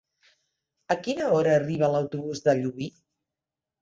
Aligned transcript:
A 0.95 0.95
quina 1.07 1.27
hora 1.35 1.53
arriba 1.57 1.91
l'autobús 1.97 2.43
de 2.49 2.57
Llubí? 2.63 2.89